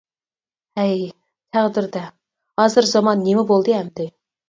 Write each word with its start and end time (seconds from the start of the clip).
ھەي، 0.81 1.03
تەقدىردە 1.57 2.03
ھازىر 2.65 2.91
زامان 2.97 3.25
نېمە 3.29 3.49
بولدى 3.55 3.81
ئەمدى؟! 3.81 4.15